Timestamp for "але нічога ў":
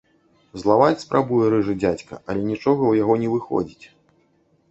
2.33-2.93